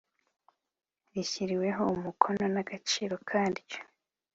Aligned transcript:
rishyiriweho 1.13 1.83
umukono 1.95 2.43
n 2.53 2.55
Agaciro 2.63 3.15
ka 3.27 3.41
ryo 3.57 3.79